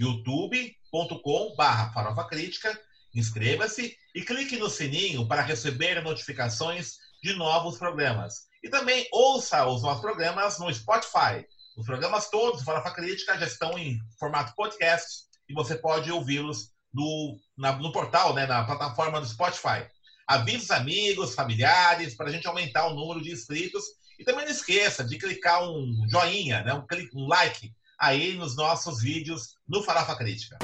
[0.00, 2.80] youtube.com.br Farofa Crítica,
[3.14, 8.48] inscreva-se e clique no sininho para receber notificações de novos programas.
[8.62, 11.44] E também ouça os nossos programas no Spotify.
[11.76, 17.38] Os programas todos, Farofa Crítica, já estão em formato podcast e você pode ouvi-los no,
[17.56, 19.86] no portal, né, na plataforma do Spotify.
[20.26, 23.84] Avise os amigos, familiares, para a gente aumentar o número de inscritos.
[24.18, 28.56] E também não esqueça de clicar um joinha, né, um, clique, um like aí nos
[28.56, 30.56] nossos vídeos no Farofa Crítica.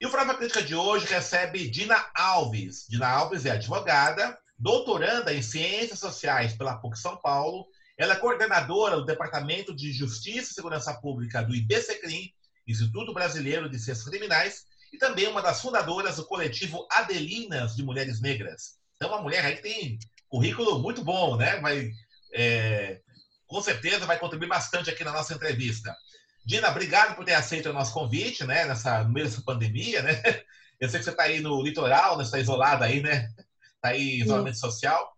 [0.00, 2.86] E o Farofa Crítica de hoje recebe Dina Alves.
[2.88, 7.66] Dina Alves é advogada, doutoranda em Ciências Sociais pela PUC São Paulo.
[7.98, 12.32] Ela é coordenadora do Departamento de Justiça e Segurança Pública do IBCCRIM,
[12.66, 18.20] Instituto Brasileiro de Ciências Criminais, e também uma das fundadoras do coletivo Adelinas de Mulheres
[18.20, 18.78] Negras.
[18.96, 21.60] Então, uma mulher aí que tem currículo muito bom, né?
[21.60, 21.90] Vai,
[22.34, 23.00] é,
[23.46, 25.94] com certeza vai contribuir bastante aqui na nossa entrevista.
[26.44, 28.64] Dina, obrigado por ter aceito o nosso convite, né?
[28.64, 30.20] Nessa, no meio dessa pandemia, né?
[30.80, 32.22] Eu sei que você está aí no litoral, né?
[32.22, 33.28] Está isolada aí, né?
[33.74, 34.60] Está aí em isolamento Sim.
[34.60, 35.12] social.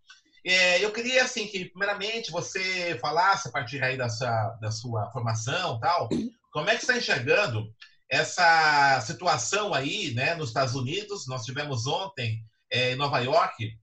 [0.45, 5.11] É, eu queria, assim, que primeiramente você falasse a partir aí da sua, da sua
[5.11, 6.09] formação tal,
[6.51, 7.71] como é que você está enxergando
[8.11, 11.29] essa situação aí, né, nos Estados Unidos.
[11.29, 13.79] Nós tivemos ontem é, em Nova York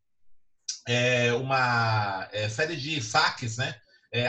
[0.85, 3.73] é, uma é, série de saques, né,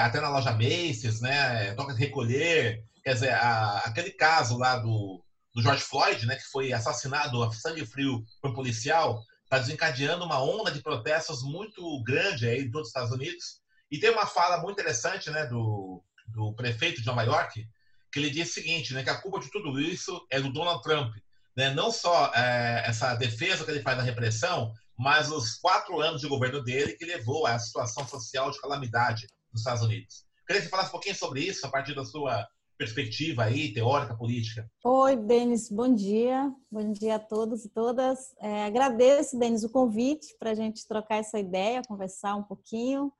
[0.00, 5.24] até na loja Macy's, né, toca de recolher, quer dizer, a, aquele caso lá do,
[5.54, 10.25] do George Floyd, né, que foi assassinado a sangue frio por um policial, está desencadeando
[10.25, 13.60] uma onda de protestos muito grande aí em todos os Estados Unidos.
[13.91, 17.66] E tem uma fala muito interessante, né, do, do prefeito de Nova York,
[18.12, 20.82] que ele diz o seguinte, né, que a culpa de tudo isso é do Donald
[20.82, 21.14] Trump.
[21.56, 21.74] Né?
[21.74, 26.28] Não só é, essa defesa que ele faz da repressão, mas os quatro anos de
[26.28, 30.24] governo dele que levou a situação social de calamidade nos Estados Unidos.
[30.46, 32.48] Queria que você falasse um pouquinho sobre isso, a partir da sua
[32.78, 34.70] perspectiva aí, teórica, política.
[34.84, 36.52] Oi, Denis, bom dia.
[36.70, 38.34] Bom dia a todos e todas.
[38.40, 43.12] É, agradeço, Denis, o convite para a gente trocar essa ideia, conversar um pouquinho.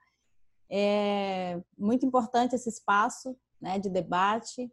[0.71, 4.71] É muito importante esse espaço né, de debate.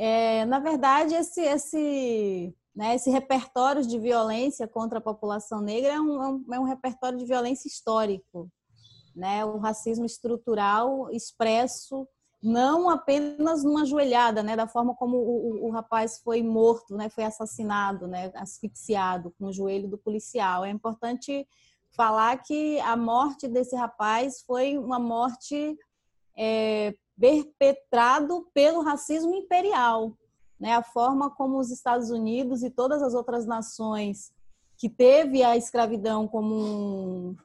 [0.00, 6.00] É, na verdade, esse, esse, né, esse repertório de violência contra a população negra é
[6.00, 8.48] um, é um é repertório de violência histórico.
[9.12, 9.44] Né?
[9.44, 12.06] O racismo estrutural expresso
[12.40, 17.08] não apenas numa joelhada, né, da forma como o, o, o, rapaz foi morto, né,
[17.08, 20.64] foi assassinado, né, asfixiado com o joelho do policial.
[20.64, 21.44] É importante
[21.90, 25.76] falar que a morte desse rapaz foi uma morte
[26.36, 30.16] é, perpetrado pelo racismo imperial,
[30.58, 30.74] né?
[30.74, 34.32] A forma como os Estados Unidos e todas as outras nações
[34.76, 37.36] que teve a escravidão como um,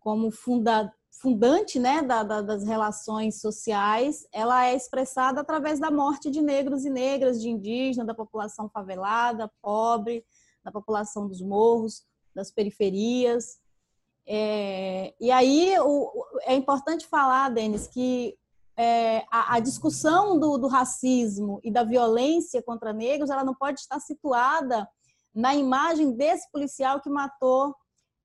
[0.00, 6.30] como funda, fundante, né, da, da, das relações sociais, ela é expressada através da morte
[6.30, 10.24] de negros e negras, de indígenas, da população favelada, pobre,
[10.64, 12.04] da população dos morros,
[12.34, 13.58] das periferias.
[14.26, 16.10] É, e aí o,
[16.42, 18.36] é importante falar, Denis, que
[18.76, 23.80] é, a, a, discussão do, do, racismo e da violência contra negros ela não pode
[23.80, 24.88] estar situada
[25.32, 27.74] na imagem desse policial que matou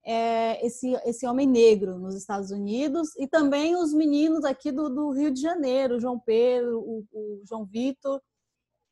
[0.04, 5.12] é, esse, esse homem negro nos Estados Unidos e também os meninos aqui do, do
[5.12, 8.20] Rio de Janeiro, João Pedro, o, o João Vitor,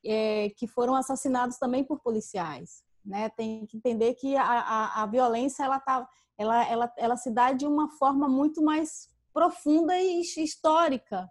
[0.05, 2.83] é, que foram assassinados também por policiais.
[3.03, 3.29] Né?
[3.29, 6.07] Tem que entender que a, a, a violência ela, tá,
[6.37, 11.27] ela, ela, ela se dá de uma forma muito mais profunda e histórica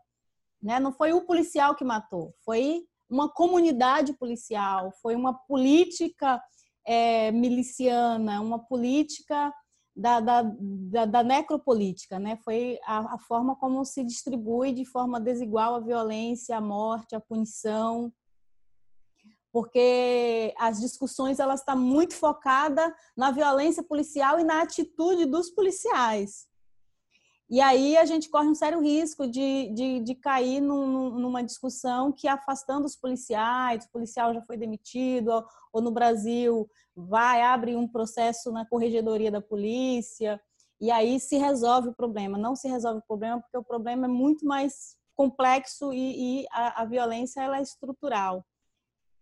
[0.67, 0.81] né?
[0.81, 6.43] Não foi o policial que matou, foi uma comunidade policial, foi uma política
[6.85, 9.55] é, miliciana, uma política
[9.95, 12.37] da, da, da, da necropolítica, né?
[12.45, 17.21] Foi a, a, forma como se distribui de forma desigual a violência, a morte, a
[17.21, 18.13] punição,
[19.53, 26.49] porque as discussões elas estão muito focadas na violência policial e na atitude dos policiais.
[27.49, 32.11] E aí a gente corre um sério risco de, de, de cair num, numa discussão
[32.11, 35.45] que afastando os policiais, o policial já foi demitido, ou,
[35.75, 40.41] ou, no Brasil vai, abre um processo na corregedoria da polícia,
[40.81, 42.37] e aí se resolve o problema.
[42.37, 46.83] Não se resolve o problema porque o problema é muito mais complexo e, e a,
[46.83, 48.45] a, violência ela é estrutural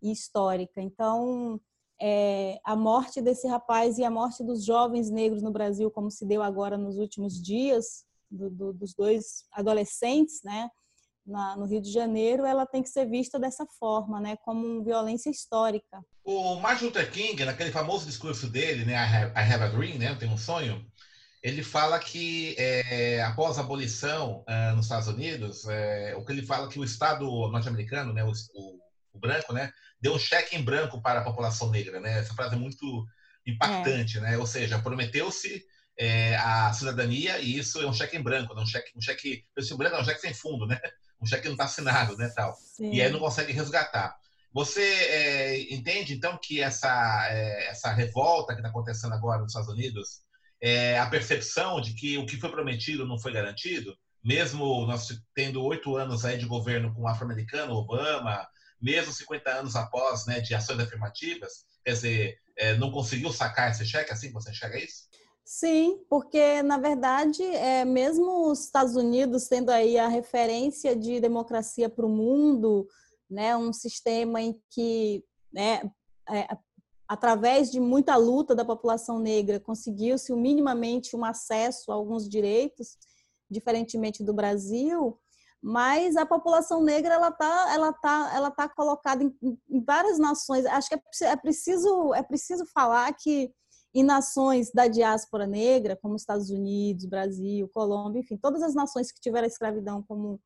[0.02, 0.80] e histórica.
[0.80, 1.60] Então,
[2.00, 6.26] é, a morte desse rapaz e a morte dos jovens negros no Brasil, como se
[6.26, 10.68] deu agora nos últimos dias, do, do, dos dois adolescentes, né,
[11.26, 15.30] na, no Rio de Janeiro, ela tem que ser vista dessa forma, né, como violência
[15.30, 16.04] histórica.
[16.22, 19.98] O Martin Luther King, naquele famoso discurso dele, né, I Have, I have a Dream,
[19.98, 20.84] né, eu tenho um sonho,
[21.42, 26.46] ele fala que é, após a abolição uh, nos Estados Unidos, é, o que ele
[26.46, 28.78] fala que o Estado norte-americano, né, o, o,
[29.12, 32.18] o, branco, né, deu um cheque em branco para a população negra, né?
[32.18, 33.06] Essa frase é muito
[33.46, 34.20] impactante, é.
[34.20, 34.38] né?
[34.38, 35.64] Ou seja, prometeu-se
[35.98, 38.62] é, a cidadania e isso é um cheque em branco, né?
[38.62, 40.80] um cheque, um cheque, esse branco é um cheque sem fundo, né?
[41.22, 42.54] Um cheque que não está assinado, né, tal.
[42.54, 42.92] Sim.
[42.92, 44.14] E aí não consegue resgatar.
[44.52, 49.70] Você é, entende então que essa é, essa revolta que está acontecendo agora nos Estados
[49.70, 50.24] Unidos
[50.60, 55.62] é, a percepção de que o que foi prometido não foi garantido, mesmo nós tendo
[55.62, 58.46] oito anos aí de governo com afro-americano, Obama,
[58.80, 63.84] mesmo 50 anos após né, de ações afirmativas, quer dizer, é, não conseguiu sacar esse
[63.84, 65.04] cheque, assim que você enxerga isso?
[65.44, 71.88] Sim, porque na verdade, é, mesmo os Estados Unidos tendo aí a referência de democracia
[71.88, 72.86] para o mundo,
[73.28, 75.82] né, um sistema em que né,
[76.30, 76.48] é,
[77.06, 82.96] através de muita luta da população negra, conseguiu-se minimamente um acesso a alguns direitos,
[83.50, 85.18] diferentemente do Brasil,
[85.62, 89.34] mas a população negra ela tá ela tá ela tá colocada em,
[89.70, 90.66] em várias nações.
[90.66, 93.52] Acho que é, é, preciso é preciso falar que
[93.94, 99.20] em nações da diáspora negra, como Estados Unidos, Brasil, Colômbia, enfim, todas as nações que
[99.20, 100.40] tiveram a escravidão como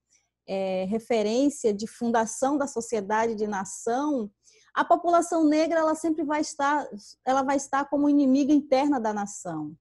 [0.47, 4.31] é, referência de fundação da sociedade de nação,
[4.75, 6.87] a população negra ela sempre vai estar,
[7.25, 9.75] ela vai estar como inimiga interna da nação.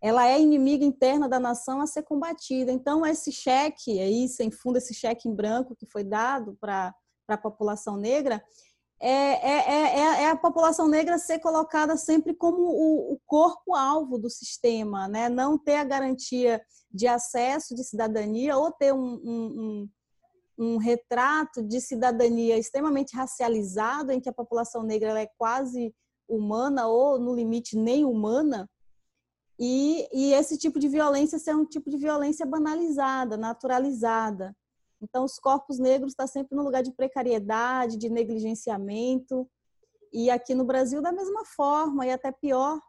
[0.00, 2.70] Ela é inimiga interna da nação a ser combatida.
[2.70, 6.94] Então, esse cheque aí, sem fundo, esse cheque em branco que foi dado para
[7.26, 8.44] a população negra,
[9.00, 14.30] é, é, é, é, a população negra ser colocada sempre como o, o corpo-alvo do
[14.30, 15.28] sistema, né?
[15.28, 19.88] não ter a garantia de acesso de cidadania ou ter um, um,
[20.56, 25.94] um retrato de cidadania extremamente racializado, em que a população negra é quase
[26.28, 28.68] humana ou, no limite, nem humana,
[29.58, 34.56] e, e esse tipo de violência ser um tipo de violência banalizada, naturalizada.
[35.04, 39.48] Então, os corpos negros estão tá sempre no lugar de precariedade, de negligenciamento,
[40.12, 42.80] e aqui no Brasil da mesma forma, e até pior,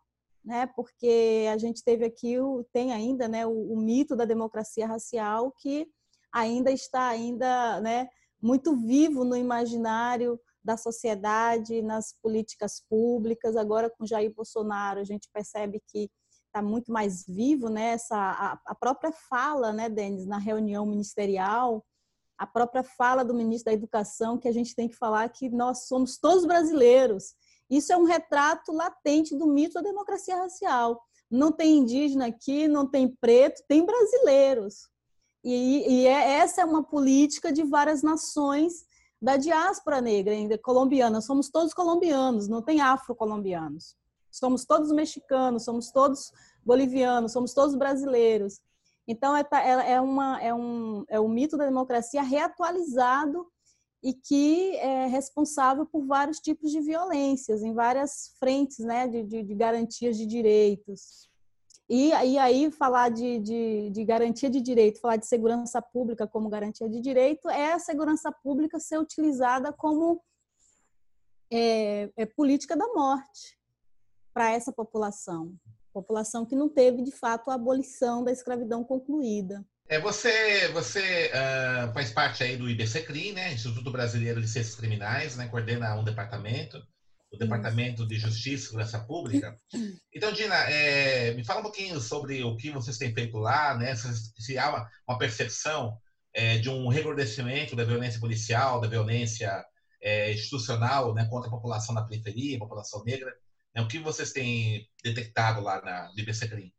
[0.44, 0.68] né?
[0.76, 2.36] Porque a gente teve aqui,
[2.72, 5.88] tem ainda, né, o, o mito da democracia racial que
[6.32, 8.08] ainda está ainda, né,
[8.42, 13.56] muito vivo no imaginário da sociedade, nas políticas públicas.
[13.56, 16.10] Agora com Jair Bolsonaro, a gente percebe que
[16.46, 17.92] está muito mais vivo, né?
[17.92, 21.84] Essa, a, a própria fala, né, Denis, na reunião ministerial,
[22.38, 25.88] a própria fala do ministro da Educação, que a gente tem que falar que nós
[25.88, 27.34] somos todos brasileiros.
[27.70, 31.02] Isso é um retrato latente do mito da democracia racial.
[31.30, 34.90] Não tem indígena aqui, não tem preto, tem brasileiros.
[35.44, 38.86] E, e é, essa é uma política de várias nações
[39.22, 41.22] da diáspora negra, ainda colombiana.
[41.22, 43.96] Somos todos colombianos, não tem afro-colombianos.
[44.30, 46.32] Somos todos mexicanos, somos todos
[46.64, 48.60] bolivianos, somos todos brasileiros.
[49.08, 53.46] Então, é, é, é, uma, é, um, é um mito da democracia reatualizado
[54.04, 59.44] e que é responsável por vários tipos de violências, em várias frentes né, de, de,
[59.44, 61.30] de garantias de direitos.
[61.88, 66.50] E, e aí falar de, de, de, garantia de direito, falar de segurança pública como
[66.50, 70.20] garantia de direito, é a segurança pública ser utilizada como
[71.52, 73.60] é, é política da morte
[74.34, 75.54] para essa população.
[75.96, 79.66] População que não teve, de fato, a abolição da escravidão concluída.
[79.88, 85.38] É, você você uh, faz parte aí do IBCCRIM, né, Instituto Brasileiro de Ciências Criminais,
[85.38, 86.78] né, coordena um departamento
[87.32, 89.58] o Departamento de Justiça e Segurança Pública.
[90.14, 93.94] Então, Dina, é, me fala um pouquinho sobre o que vocês têm feito lá, né?
[93.96, 95.98] Se, se há uma, uma percepção
[96.34, 99.64] é, de um recrudescimento da violência policial, da violência
[100.02, 103.34] é, institucional né, contra a população da periferia, população negra.
[103.76, 103.82] Né?
[103.82, 106.72] O que vocês têm detectado lá na IBC Crim?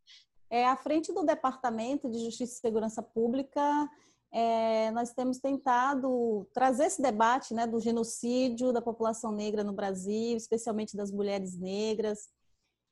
[0.49, 3.89] É, à frente do Departamento de Justiça e Segurança Pública,
[4.33, 10.37] é, nós temos tentado trazer esse debate né, do genocídio da população negra no Brasil,
[10.37, 12.29] especialmente das mulheres negras.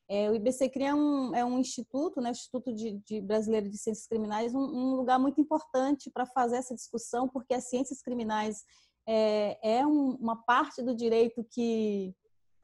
[0.08, 4.06] É, o IBCCRI é um, é um instituto, né, Instituto de, de Brasileiro de Ciências
[4.06, 8.64] Criminais, um, um lugar muito importante para fazer essa discussão, porque as ciências criminais
[9.06, 12.14] é, é um, uma parte do direito que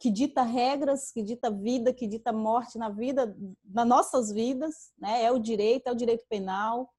[0.01, 5.23] que dita regras, que dita vida, que dita morte na vida, nas nossas vidas, né?
[5.23, 6.91] É o direito, é o direito penal.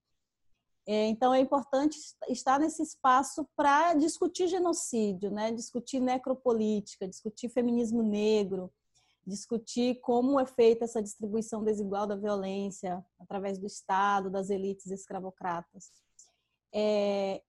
[0.86, 1.98] É, então é importante
[2.29, 5.51] estar nesse espaço para discutir genocídio, né?
[5.51, 8.72] Discutir necropolítica, discutir feminismo negro,
[9.25, 15.91] discutir como é feita essa distribuição desigual da violência através do Estado, das elites escravocratas.
[16.72, 17.41] É,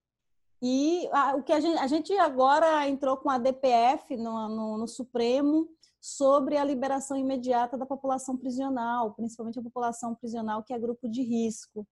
[0.63, 4.79] e a, o que a gente, a gente agora entrou com a DPF no, no,
[4.79, 5.69] no Supremo
[6.01, 11.21] sobre a liberação imediata da população prisional, principalmente a população prisional que é grupo de
[11.23, 11.85] risco,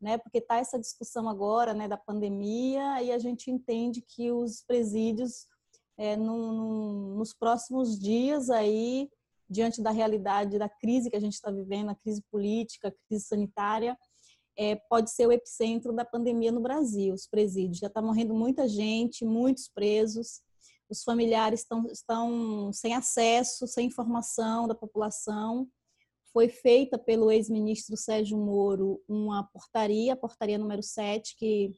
[0.00, 0.18] né?
[0.18, 5.48] Porque está essa discussão agora, né, da pandemia e a gente entende que os presídios
[5.96, 9.10] é, no, no, nos próximos dias aí,
[9.50, 13.24] diante da realidade da crise que a gente está vivendo, a crise política, a crise
[13.24, 13.96] sanitária,
[14.56, 17.78] é, pode ser o epicentro da pandemia no Brasil, os presídios.
[17.78, 20.42] Já está morrendo muita gente, muitos presos,
[20.92, 25.66] os familiares estão, estão sem acesso, sem informação da população.
[26.32, 31.72] Foi feita pelo ex-ministro Sérgio Moro uma portaria, a portaria número 7, que,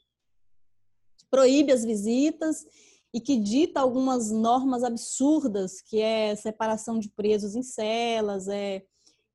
[1.17, 2.67] que proíbe as visitas
[3.13, 8.85] e que dita algumas normas absurdas, que é separação de presos em celas, é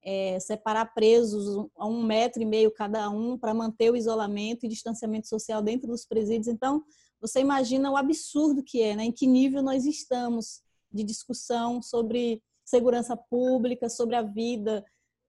[0.03, 4.69] é, separar presos a um metro e meio cada um para manter o isolamento e
[4.69, 6.47] distanciamento social dentro dos presídios.
[6.47, 6.83] Então,
[7.19, 9.05] você imagina o absurdo que é, né?
[9.05, 14.85] em que nível nós estamos de discussão sobre segurança pública, sobre a vida.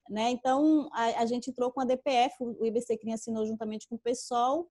[0.08, 0.30] Né?
[0.30, 3.98] Então, a, a gente entrou com a DPF, o IBC CRIM assinou juntamente com o
[3.98, 4.70] PSOL,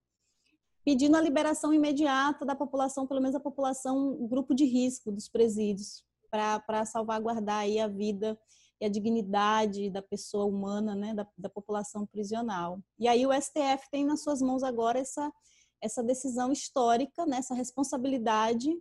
[0.86, 6.04] pedindo a liberação imediata da população, pelo menos a população, grupo de risco dos presídios,
[6.32, 8.40] para salvaguardar aí a vida
[8.80, 12.80] e a dignidade da pessoa humana, né, da, da população prisional.
[12.98, 15.32] E aí o STF tem nas suas mãos agora essa,
[15.82, 18.74] essa decisão histórica, né, essa responsabilidade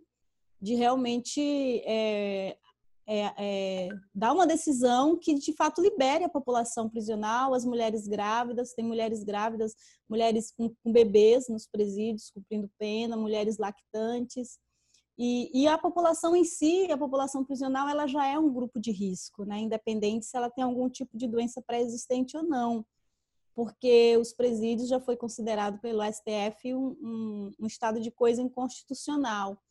[0.61, 2.57] de realmente é,
[3.07, 8.73] é, é, dar uma decisão que de fato libere a população prisional, as mulheres grávidas,
[8.73, 9.73] tem mulheres grávidas,
[10.07, 14.59] mulheres com, com bebês nos presídios cumprindo pena, mulheres lactantes,
[15.21, 18.89] e, e, a população em si, a população prisional, ela já é um grupo de
[18.89, 19.59] risco, né?
[19.59, 22.85] independente se ela tem algum tipo de doença pré-existente ou não,
[23.53, 29.61] porque os presídios já foi considerado pelo STF um, um, um estado de coisa inconstitucional,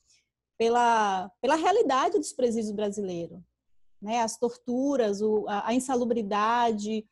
[0.59, 3.41] pela, pela realidade dos presídios brasileiros.
[4.03, 4.21] Né?
[4.21, 7.09] As torturas, o, a, a insalubridade,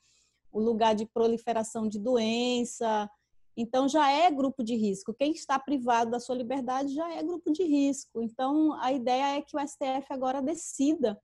[0.52, 3.11] o lugar de proliferação de doença,
[3.56, 5.14] então, já é grupo de risco.
[5.14, 8.22] Quem está privado da sua liberdade já é grupo de risco.
[8.22, 11.18] Então, a ideia é que o STF agora decida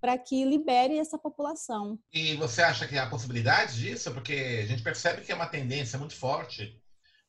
[0.00, 1.98] para que libere essa população.
[2.12, 4.12] E você acha que há possibilidade disso?
[4.12, 6.78] Porque a gente percebe que é uma tendência muito forte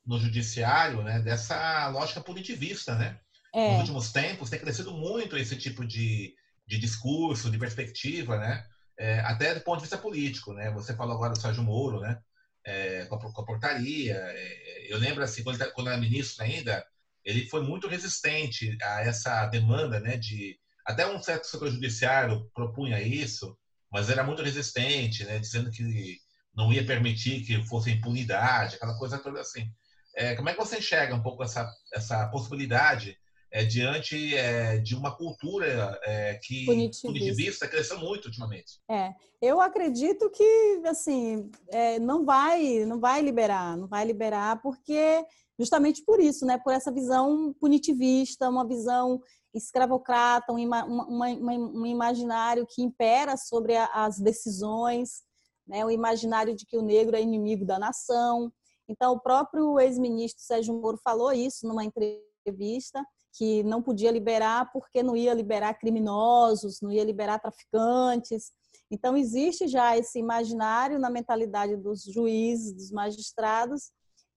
[0.06, 3.20] no judiciário, né, dessa lógica punitivista, né?
[3.54, 3.72] É.
[3.72, 6.36] Nos últimos tempos tem crescido muito esse tipo de,
[6.68, 8.66] de discurso, de perspectiva, né?
[9.00, 10.70] É, até do ponto de vista político, né?
[10.72, 12.20] Você falou agora do Sérgio Moro, né?
[12.66, 14.16] É, com, a, com, a, portaria.
[14.16, 16.86] É, eu lembro, assim, quando, quando era ministro ainda,
[17.24, 20.58] ele foi muito resistente a essa demanda, né, de...
[20.86, 23.58] Até um certo setor judiciário propunha isso,
[23.92, 26.18] mas era muito resistente, né, dizendo que
[26.56, 29.70] não ia permitir que fosse impunidade, aquela coisa toda assim.
[30.16, 33.18] É, como é que você enxerga um pouco essa, essa possibilidade
[33.56, 37.08] é, diante é, de uma cultura é, que punitivista.
[37.08, 38.82] punitivista cresceu muito ultimamente.
[38.92, 45.26] É, eu acredito que assim é, não vai, não vai liberar, não vai liberar porque
[45.58, 49.22] justamente por isso, né, por essa visão punitivista, uma visão
[49.54, 55.24] escravocrata, um, uma, uma, um imaginário que impera sobre a, as decisões,
[55.66, 58.52] né, o imaginário de que o negro é inimigo da nação.
[58.86, 63.02] Então, o próprio ex-ministro Sérgio Moro falou isso numa entrevista
[63.38, 68.52] que não podia liberar porque não ia liberar criminosos, não ia liberar traficantes.
[68.90, 73.92] Então, existe já esse imaginário na mentalidade dos juízes, dos magistrados,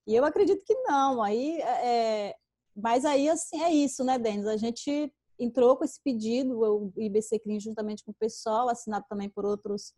[0.07, 1.23] e eu acredito que não.
[1.23, 2.35] Aí, é...
[2.75, 4.47] Mas aí, assim, é isso, né, Denis?
[4.47, 9.29] A gente entrou com esse pedido, o IBC CRIM, juntamente com o pessoal, assinado também
[9.29, 9.93] por outros,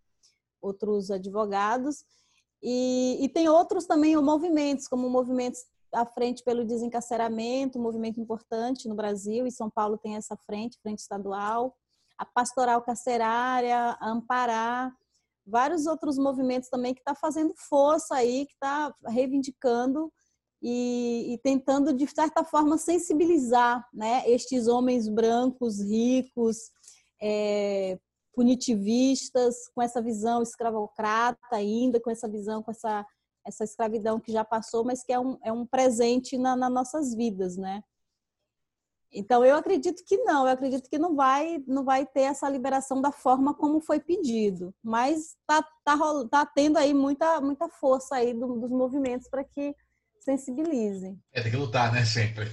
[0.61, 2.04] outros advogados,
[2.62, 8.88] e, e tem outros também movimentos, como movimentos à frente pelo desencarceramento, um movimento importante
[8.88, 11.75] no Brasil, e São Paulo tem essa frente, frente estadual,
[12.18, 14.94] a pastoral carcerária, a Amparar,
[15.47, 20.12] vários outros movimentos também que está fazendo força aí, que está reivindicando
[20.62, 26.70] e, e, tentando, de certa forma, sensibilizar né, estes homens brancos, ricos,
[27.20, 27.99] é,
[28.35, 33.04] punitivistas, com essa visão escravocrata ainda, com essa visão, com essa
[33.44, 37.14] essa escravidão que já passou, mas que é um, é um presente na, nas nossas
[37.14, 37.82] vidas, né?
[39.12, 43.00] Então eu acredito que não, eu acredito que não vai, não vai ter essa liberação
[43.00, 45.97] da forma como foi pedido, mas tá, tá,
[46.30, 49.75] tá tendo aí muita, muita força aí do, dos movimentos para que
[50.20, 51.20] sensibilizem.
[51.32, 52.47] É, tem que lutar, né, sempre.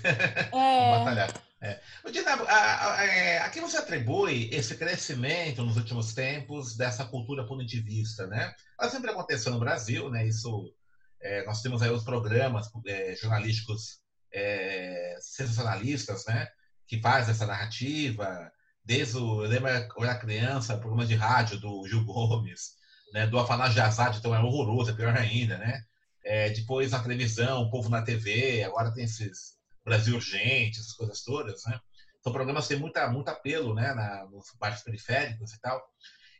[0.52, 0.98] É.
[0.98, 1.47] Batalhar.
[1.60, 1.80] É.
[2.12, 7.46] Dina, a, a, é, a, que você atribui esse crescimento nos últimos tempos dessa cultura
[7.48, 8.54] punitivista, né?
[8.80, 10.28] Ela sempre aconteceu no Brasil, né?
[10.28, 10.72] Isso,
[11.20, 14.00] é, nós temos aí os programas é, jornalísticos
[14.32, 16.48] é, sensacionalistas, né?
[16.88, 18.52] Que faz essa narrativa.
[18.86, 22.74] Desde o, eu lembro quando era criança, programa de rádio do Gil Gomes,
[23.14, 23.26] né?
[23.26, 25.82] Do Afanásio Azad, então é horroroso, é pior ainda, né?
[26.24, 29.57] É, depois na televisão, o povo na TV, agora tem esses
[29.88, 31.80] Brasil Urgente, essas coisas todas, né?
[32.22, 33.94] São programas que têm muita, muito apelo, né?
[33.94, 35.82] Na, nos bairros periféricos e tal.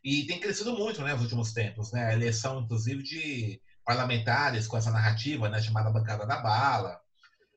[0.04, 1.14] E tem crescido muito, né?
[1.14, 2.08] Nos últimos tempos, né?
[2.08, 5.62] A eleição, inclusive, de parlamentares com essa narrativa, né?
[5.62, 7.00] Chamada Bancada da Bala,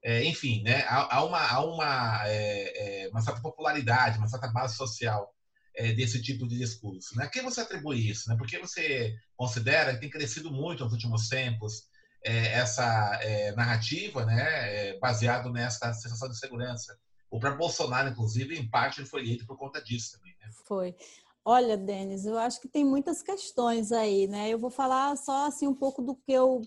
[0.02, 4.48] é, enfim, né, há, há uma, há uma, é, é, uma certa popularidade, uma certa
[4.48, 5.34] base social
[5.76, 7.16] é, desse tipo de discurso.
[7.16, 7.24] Né?
[7.24, 8.28] A quem você atribui isso?
[8.28, 8.36] Né?
[8.36, 11.89] Porque você considera que tem crescido muito nos últimos tempos
[12.22, 16.98] é, essa é, narrativa né, baseado nessa sensação de segurança?
[17.30, 20.34] O próprio Bolsonaro, inclusive, em parte, ele foi eleito por conta disso também.
[20.40, 20.48] Né?
[20.66, 20.96] Foi.
[21.44, 24.48] Olha, Denis, eu acho que tem muitas questões aí, né?
[24.48, 26.60] Eu vou falar só assim um pouco do que eu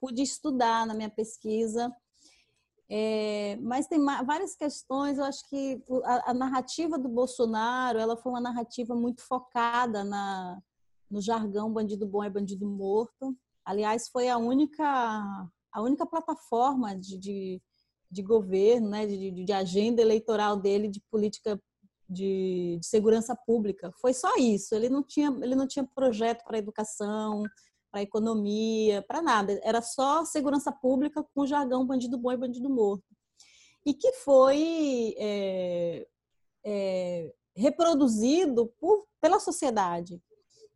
[0.00, 1.92] pude estudar na minha pesquisa
[2.88, 5.18] é, mas tem várias questões.
[5.18, 10.60] Eu acho que a, a, narrativa do Bolsonaro ela foi uma narrativa muito focada na,
[11.10, 13.36] no jargão bandido bom é bandido morto.
[13.66, 14.84] Aliás, foi a única
[15.72, 17.62] a única plataforma de, de,
[18.10, 21.60] de governo, né, de, de, agenda eleitoral dele de política
[22.08, 23.92] de, de segurança pública.
[24.00, 24.74] Foi só isso.
[24.74, 27.42] Ele não tinha ele não tinha projeto para educação,
[27.90, 29.60] para economia, para nada.
[29.62, 33.04] Era só segurança pública com jargão bandido bom e bandido morto.
[33.84, 36.06] E que foi é,
[36.64, 40.22] é, reproduzido por, pela sociedade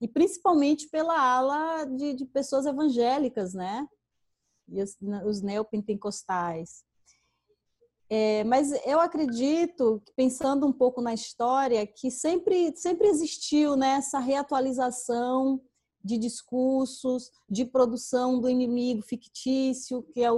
[0.00, 3.86] e principalmente pela ala de, de pessoas evangélicas, né?
[4.68, 6.84] E os, os neopentecostais.
[8.08, 14.18] É, mas eu acredito, pensando um pouco na história, que sempre, sempre existiu né, essa
[14.18, 15.60] reatualização
[16.02, 20.32] de discursos, de produção do inimigo fictício, que é a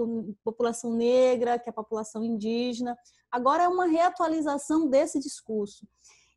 [0.45, 2.99] população negra, que é a população indígena.
[3.31, 5.87] Agora é uma reatualização desse discurso.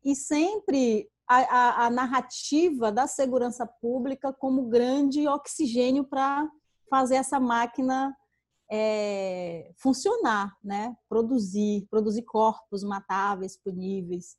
[0.02, 6.48] E sempre a, a, a narrativa da segurança pública como grande oxigênio para
[6.88, 8.16] fazer essa máquina
[8.70, 10.96] é, funcionar, né?
[11.08, 14.36] produzir, produzir corpos matáveis, puníveis.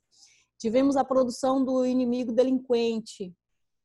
[0.58, 3.34] Tivemos a produção do inimigo delinquente,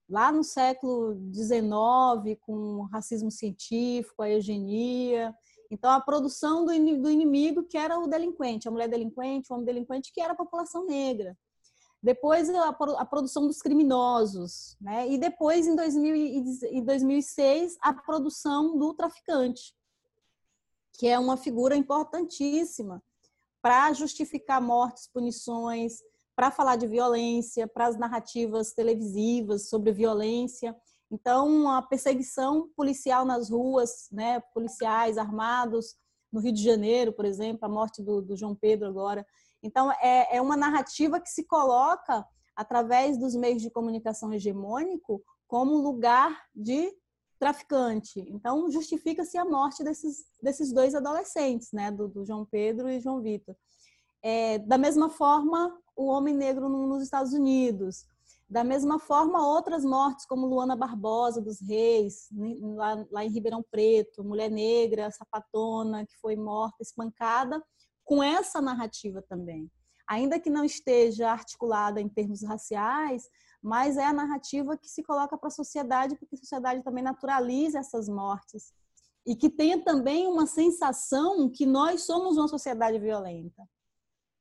[0.10, 5.34] lá no século XIX, com o racismo científico, a eugenia.
[5.70, 10.12] Então, a produção do inimigo, que era o delinquente, a mulher delinquente, o homem delinquente,
[10.13, 11.38] que era a população negra.
[12.04, 14.76] Depois, a, produção dos criminosos.
[14.82, 15.10] Né?
[15.10, 19.74] E depois, em, 2006, a produção do traficante,
[20.92, 23.02] que é uma figura importantíssima
[23.62, 26.00] para justificar mortes, punições,
[26.36, 30.76] para falar de violência, para as narrativas televisivas sobre violência.
[31.10, 35.96] Então, a perseguição policial nas ruas, né, policiais armados,
[36.34, 39.26] no Rio de Janeiro, por exemplo, a morte do, do João Pedro agora.
[39.63, 45.78] Então, é, é uma narrativa que se coloca através dos meios de comunicação hegemônico como
[45.78, 46.93] lugar de
[47.39, 48.19] traficante.
[48.30, 53.21] Então, justifica-se a morte desses, desses dois adolescentes, né, do, do João Pedro e João
[53.21, 53.56] Vitor.
[54.21, 58.06] É, da mesma forma, o homem negro nos Estados Unidos.
[58.49, 62.28] Da mesma forma, outras mortes, como Luana Barbosa dos Reis,
[62.76, 67.62] lá, lá em Ribeirão Preto, mulher negra, sapatona, que foi morta, espancada,
[68.04, 69.70] com essa narrativa também.
[70.08, 73.30] Ainda que não esteja articulada em termos raciais,
[73.62, 77.80] mas é a narrativa que se coloca para a sociedade, porque a sociedade também naturaliza
[77.80, 78.74] essas mortes.
[79.26, 83.63] E que tenha também uma sensação que nós somos uma sociedade violenta.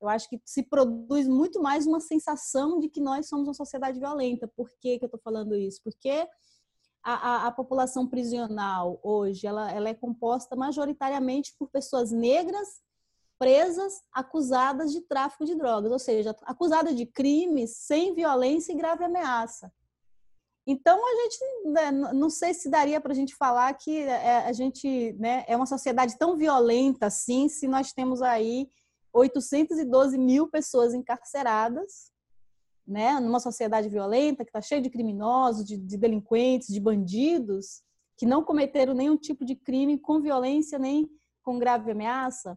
[0.01, 4.01] Eu acho que se produz muito mais uma sensação de que nós somos uma sociedade
[4.01, 4.49] violenta.
[4.49, 5.81] Por que, que eu estou falando isso?
[5.85, 6.27] Porque
[7.05, 12.83] a, a, a, população prisional hoje ela, ela é composta majoritariamente por pessoas negras
[13.43, 19.03] presas acusadas de tráfico de drogas, ou seja, acusadas de crimes sem violência e grave
[19.03, 19.69] ameaça.
[20.65, 21.39] Então a gente
[21.73, 25.57] né, não sei se daria para a gente falar que é, a gente né, é
[25.57, 28.69] uma sociedade tão violenta assim, se nós temos aí
[29.13, 32.13] 812 mil pessoas encarceradas,
[32.87, 37.83] né, numa sociedade violenta que está cheia de criminosos, de, de, delinquentes, de bandidos
[38.17, 41.11] que não cometeram nenhum tipo de crime com violência nem
[41.43, 42.57] com grave ameaça.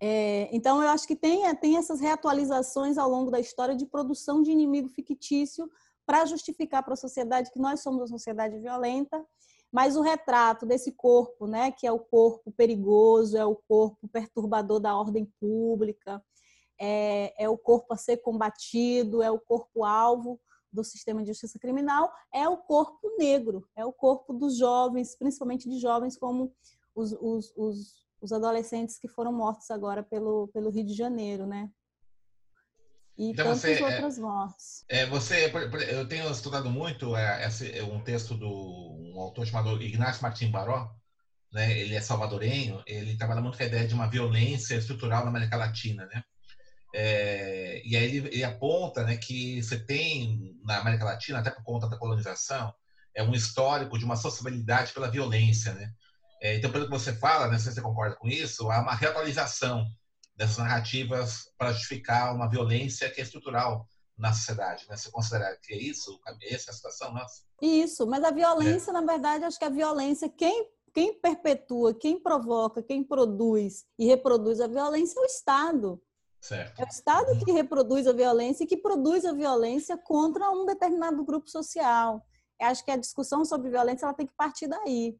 [0.00, 4.42] É, então, eu acho que tem, tem essas reatualizações ao longo da história de produção
[4.42, 5.70] de inimigo fictício
[6.06, 9.24] para justificar para a sociedade que nós somos uma sociedade violenta,
[9.70, 14.80] mas o retrato desse corpo, né, que é o corpo perigoso, é o corpo perturbador
[14.80, 16.20] da ordem pública,
[16.80, 20.40] é, é o corpo a ser combatido, é o corpo alvo
[20.72, 25.68] do sistema de justiça criminal, é o corpo negro, é o corpo dos jovens, principalmente
[25.68, 26.52] de jovens como
[26.94, 31.70] os, os, os os adolescentes que foram mortos agora pelo, pelo Rio de Janeiro, né?
[33.16, 34.84] E então tantas você, é, outras é, mortes.
[34.88, 35.52] É, você,
[35.90, 40.50] eu tenho estudado muito é, esse, é um texto do um autor chamado Ignacio Martim
[40.50, 40.90] Baró,
[41.52, 41.78] né?
[41.78, 45.56] Ele é salvadorenho, ele trabalha muito com a ideia de uma violência estrutural na América
[45.56, 46.22] Latina, né?
[46.94, 51.62] É, e aí ele, ele, aponta né, que você tem na América Latina, até por
[51.62, 52.74] conta da colonização,
[53.14, 55.92] é um histórico de uma sociabilidade pela violência, né?
[56.40, 59.84] É, então, pelo que você fala, né, se você concorda com isso, há uma reatualização
[60.34, 64.86] dessas narrativas para justificar uma violência que é estrutural na sociedade.
[64.88, 64.96] Né?
[64.96, 66.18] Você considera que é isso?
[66.42, 67.42] Essa é a situação nossa?
[67.60, 68.94] Isso, mas a violência, é.
[68.94, 74.62] na verdade, acho que a violência, quem, quem perpetua, quem provoca, quem produz e reproduz
[74.62, 76.02] a violência é o Estado.
[76.40, 76.80] Certo.
[76.80, 77.44] É o Estado uhum.
[77.44, 82.24] que reproduz a violência e que produz a violência contra um determinado grupo social.
[82.58, 85.18] Eu acho que a discussão sobre violência ela tem que partir daí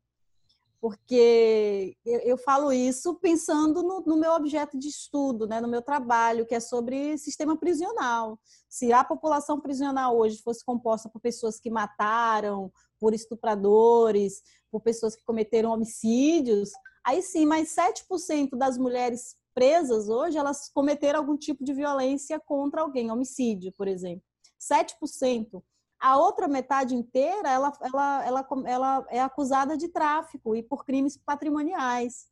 [0.81, 5.83] porque eu, eu falo isso pensando no, no, meu objeto de estudo, né, no meu
[5.83, 8.41] trabalho, que é sobre sistema prisional.
[8.69, 15.15] Se a população prisional hoje fosse composta por pessoas que mataram, por estupradores, por pessoas
[15.15, 16.71] que cometeram homicídios,
[17.05, 22.81] aí sim, mais 7% das mulheres presas hoje, elas cometeram algum tipo de violência contra
[22.81, 24.25] alguém, homicídio, por exemplo.
[24.59, 25.63] 7%.
[26.01, 31.17] A outra metade inteira, ela, ela, ela, ela é acusada de tráfico e por crimes
[31.17, 32.27] patrimoniais.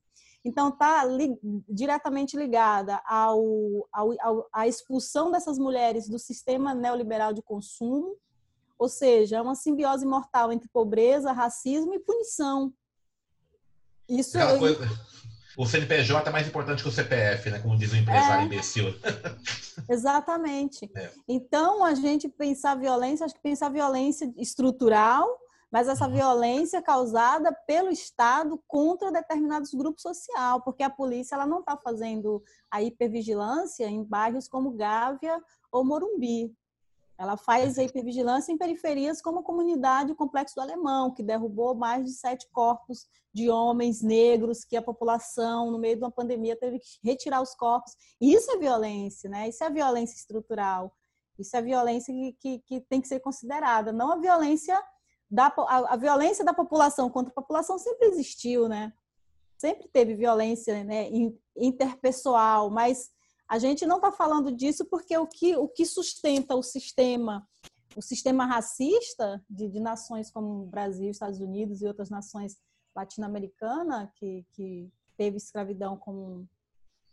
[0.44, 7.32] Então, está li, diretamente ligada ao, ao, ao, à expulsão dessas mulheres do sistema neoliberal
[7.32, 8.16] de consumo,
[8.78, 12.72] ou seja, é uma simbiose mortal entre pobreza, racismo e punição.
[14.08, 14.88] Isso é coisa,
[15.58, 17.58] o CNPJ é mais importante que o CPF, né?
[17.58, 18.44] Como diz o empresário é.
[18.44, 18.94] imbecil.
[19.90, 20.88] Exatamente.
[20.94, 21.10] É.
[21.26, 25.28] Então, a gente pensar violência, acho que pensar violência estrutural,
[25.68, 26.14] mas essa uhum.
[26.14, 32.40] violência causada pelo Estado contra determinados grupos sociais, porque a polícia ela não está fazendo
[32.70, 35.42] a hipervigilância em bairros como Gávea
[35.72, 36.54] ou Morumbi.
[37.18, 41.74] Ela faz a hipervigilância em periferias como a comunidade o Complexo do Alemão, que derrubou
[41.74, 46.56] mais de sete corpos de homens negros que a população, no meio de uma pandemia,
[46.56, 47.92] teve que retirar os corpos.
[48.20, 49.48] Isso é violência, né?
[49.48, 50.94] Isso é violência estrutural.
[51.36, 53.92] Isso é violência que, que, que tem que ser considerada.
[53.92, 54.80] Não a violência
[55.30, 58.92] da a, a, violência da população contra a população sempre existiu, né?
[59.56, 61.08] Sempre teve violência né,
[61.56, 63.10] interpessoal, mas
[63.48, 67.48] a gente não está falando disso porque o que, o que sustenta o sistema,
[67.96, 72.58] o sistema racista de, de nações como Brasil, Estados Unidos e outras nações
[72.94, 76.46] latino-americanas, que, que teve escravidão como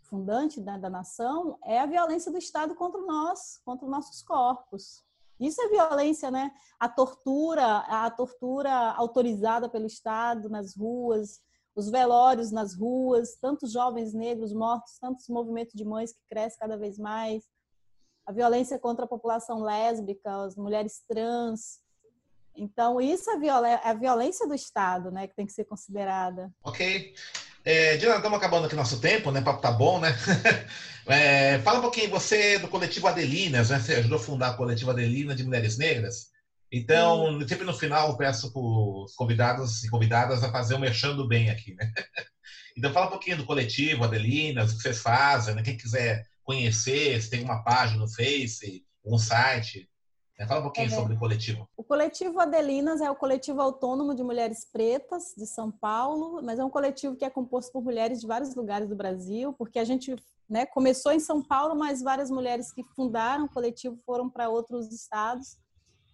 [0.01, 5.03] fundante da, da nação, é a violência do Estado contra nós, contra os nossos corpos.
[5.39, 6.51] Isso é violência, né?
[6.79, 11.41] A tortura, a tortura autorizada pelo Estado nas ruas,
[11.75, 16.77] os velórios nas ruas, tantos jovens negros mortos, tantos movimentos de mães que crescem cada
[16.77, 17.43] vez mais,
[18.25, 21.79] a violência contra a população lésbica, as mulheres trans.
[22.55, 26.51] Então, isso é, é a violência do Estado, né, que tem que ser considerada.
[26.63, 27.13] Ok.
[27.63, 29.39] É, Diana, estamos acabando aqui nosso tempo, né?
[29.39, 30.15] O papo tá bom, né?
[31.07, 33.79] é, fala um pouquinho, você do coletivo Adelinas, né?
[33.79, 36.29] Você ajudou a fundar o coletivo Adelina de Mulheres Negras.
[36.77, 37.47] Então, hum.
[37.47, 41.73] sempre no final, peço para os convidados e convidadas a fazer um mexendo bem aqui,
[41.73, 41.91] né?
[42.77, 45.63] Então, fala um pouquinho do coletivo, Adelinas, o que vocês fazem, né?
[45.63, 49.89] Quem quiser conhecer, se tem uma página no Face, um site.
[50.37, 50.45] Né?
[50.45, 51.69] Fala um pouquinho é, sobre o coletivo.
[51.77, 56.65] O coletivo Adelinas é o coletivo autônomo de mulheres pretas de São Paulo, mas é
[56.65, 60.13] um coletivo que é composto por mulheres de vários lugares do Brasil, porque a gente
[60.49, 64.91] né, começou em São Paulo, mas várias mulheres que fundaram o coletivo foram para outros
[64.91, 65.57] estados.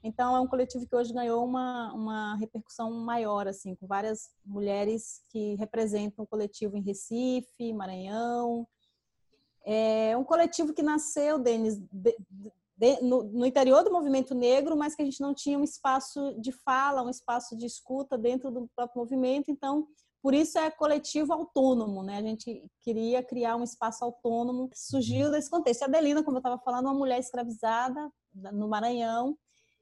[0.03, 5.21] Então, é um coletivo que hoje ganhou uma, uma repercussão maior, assim, com várias mulheres
[5.29, 8.67] que representam o coletivo em Recife, Maranhão.
[9.63, 12.17] É um coletivo que nasceu, Denis, de,
[12.75, 16.33] de, no, no, interior do movimento negro, mas que a gente não tinha um espaço
[16.41, 19.51] de fala, um espaço de escuta dentro do próprio movimento.
[19.51, 19.87] Então,
[20.19, 22.17] por isso é coletivo autônomo, né?
[22.17, 24.69] A gente queria criar um espaço autônomo.
[24.73, 25.83] Surgiu desse contexto.
[25.83, 28.11] A Adelina, como eu estava falando, uma mulher escravizada
[28.51, 29.37] no Maranhão,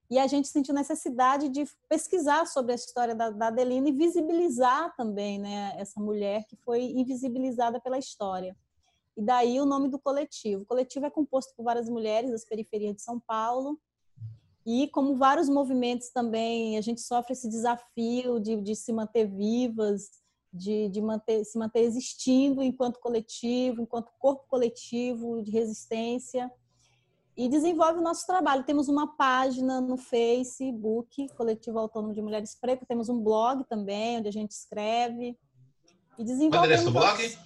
[0.09, 4.95] e a gente sentiu necessidade de pesquisar sobre a história da, da Adelina e visibilizar
[4.95, 8.57] também né, essa mulher que foi invisibilizada pela história.
[9.15, 10.63] e daí o nome do coletivo.
[10.63, 13.79] O coletivo é composto por várias mulheres das periferias de São Paulo,
[14.65, 20.11] e como vários movimentos também, a gente sofre esse desafio de, de se manter vivas,
[20.53, 26.51] de, de manter, se manter existindo enquanto coletivo, enquanto corpo coletivo de resistência
[27.39, 28.65] e desenvolve o nosso trabalho.
[28.65, 34.27] Temos uma página no Facebook, Coletivo Autônomo de Mulheres Pretas, temos um blog também, onde
[34.27, 35.37] a gente escreve
[36.17, 36.49] e desenvolve.
[36.49, 37.37] Qual é o endereço do blog?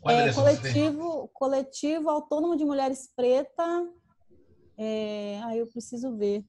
[0.00, 3.86] Qual é, coletivo, coletivo Autônomo de Mulheres Preta.
[4.78, 6.42] É, aí eu preciso ver.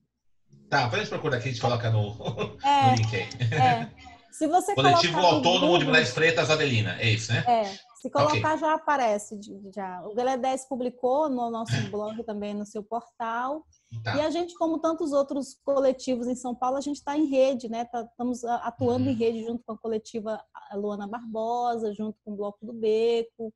[0.70, 2.16] Tá, depois a gente procura aqui, a gente coloca no,
[2.64, 3.30] é, no link aí.
[3.60, 3.92] É.
[4.32, 7.44] Se você Coletivo Autônomo Google, de Mulheres Pretas Adelina, é isso, né?
[7.46, 7.87] É.
[8.08, 8.58] Se colocar, okay.
[8.58, 9.40] já aparece.
[9.74, 10.02] Já.
[10.08, 13.66] O Galé 10 publicou no nosso blog também, no seu portal.
[14.04, 14.16] Tá.
[14.16, 17.70] E a gente, como tantos outros coletivos em São Paulo, a gente está em rede,
[17.70, 17.86] né?
[17.86, 19.12] Tá, estamos atuando uhum.
[19.12, 20.42] em rede junto com a coletiva
[20.74, 23.54] Luana Barbosa, junto com o Bloco do Beco,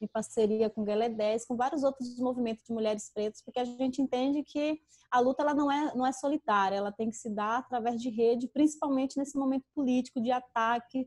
[0.00, 3.64] em parceria com o Galé 10, com vários outros movimentos de mulheres pretas, porque a
[3.64, 7.28] gente entende que a luta ela não é, não é solitária, ela tem que se
[7.28, 11.06] dar através de rede, principalmente nesse momento político de ataque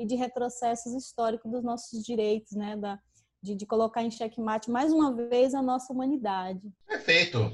[0.00, 2.74] e de retrocessos históricos dos nossos direitos, né?
[2.74, 2.98] Da,
[3.42, 6.60] de, de colocar em xeque-mate mais uma vez a nossa humanidade.
[6.86, 7.52] Perfeito.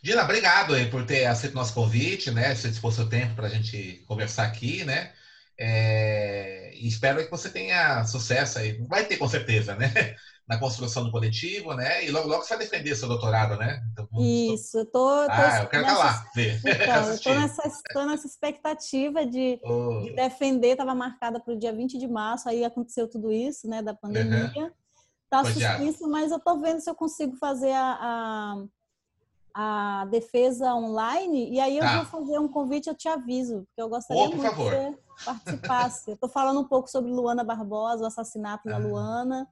[0.00, 2.54] Dina, obrigado aí por ter aceito nosso convite, né?
[2.54, 5.12] Se dispôs seu tempo para a gente conversar aqui, né?
[5.60, 6.72] É...
[6.76, 8.78] espero que você tenha sucesso aí.
[8.86, 9.92] Vai ter com certeza, né?
[10.48, 12.04] Na construção do coletivo, né?
[12.04, 13.82] E logo, logo você vai defender seu doutorado, né?
[13.92, 16.58] Então, Isso, eu tô, tô Ah, eu quero estar lá, ver.
[16.58, 20.00] Então, eu tô nessa, tô nessa expectativa de, oh.
[20.00, 23.82] de defender, estava marcada para o dia 20 de março, aí aconteceu tudo isso, né?
[23.82, 24.52] Da pandemia.
[24.56, 24.70] Uhum.
[25.28, 28.64] Tá suspenso, mas eu tô vendo se eu consigo fazer a, a
[29.60, 31.96] a defesa online e aí eu tá.
[31.96, 34.70] vou fazer um convite, eu te aviso, porque eu gostaria oh, muito favor.
[34.70, 36.10] que você participasse.
[36.12, 38.72] Estou falando um pouco sobre Luana Barbosa, o assassinato ah.
[38.72, 39.48] da Luana,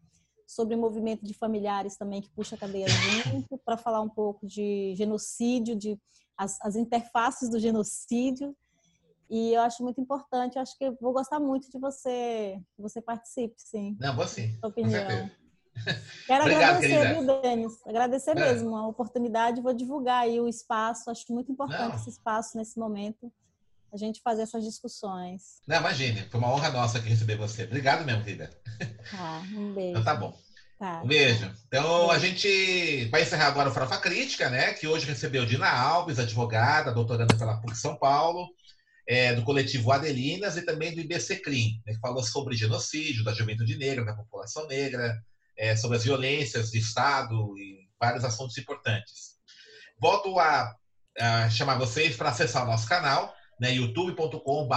[0.46, 4.46] sobre o movimento de familiares também que puxa a cadeia junto, para falar um pouco
[4.46, 5.98] de genocídio, de
[6.36, 8.54] as, as interfaces do genocídio.
[9.28, 13.02] E eu acho muito importante, eu acho que vou gostar muito de você, que você
[13.02, 13.96] participe, sim.
[13.98, 14.54] Não, vou sim.
[14.60, 15.30] Sua opinião.
[16.26, 17.14] Quero Obrigado, agradecer, querida.
[17.14, 17.86] viu, Denis?
[17.86, 18.34] Agradecer é.
[18.34, 19.60] mesmo a oportunidade.
[19.60, 21.10] Vou divulgar aí o espaço.
[21.10, 21.96] Acho muito importante Não.
[21.96, 23.32] esse espaço nesse momento.
[23.92, 25.60] A gente fazer essas discussões.
[25.66, 26.22] Não, imagine.
[26.30, 27.64] Foi uma honra nossa aqui receber você.
[27.64, 28.50] Obrigado mesmo, querida.
[29.10, 29.90] Tá, um beijo.
[29.90, 30.36] Então tá bom.
[30.78, 31.02] Tá.
[31.02, 31.50] Um beijo.
[31.66, 34.74] Então, a gente vai encerrar agora o Farofa Crítica, né?
[34.74, 38.46] Que hoje recebeu Dina Alves, advogada, doutoranda pela PUC São Paulo,
[39.06, 43.78] é, do coletivo Adelinas e também do IBCCRIM, né, que falou sobre genocídio da juventude
[43.78, 45.16] negra, da população negra,
[45.56, 49.36] é, sobre as violências de Estado e vários assuntos importantes.
[49.98, 50.74] Volto a,
[51.18, 54.74] a chamar vocês para acessar o nosso canal, né, youtube.com.br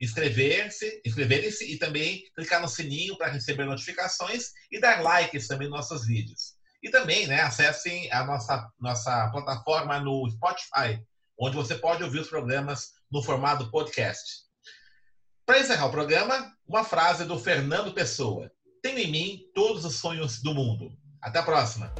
[0.00, 5.78] inscrever-se, inscreverem-se e também clicar no sininho para receber notificações e dar likes também nos
[5.78, 6.54] nossos vídeos.
[6.82, 11.02] E também, né, acessem a nossa, nossa plataforma no Spotify,
[11.38, 14.48] onde você pode ouvir os programas no formato podcast.
[15.46, 18.50] Para encerrar o programa, uma frase do Fernando Pessoa.
[18.82, 20.92] Tenho em mim todos os sonhos do mundo.
[21.20, 21.92] Até a próxima!